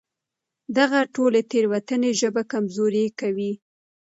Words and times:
دغه 0.77 0.99
ډول 1.13 1.35
تېروتنې 1.51 2.11
ژبه 2.19 2.41
کمزورې 2.51 3.05
کوي. 3.19 3.51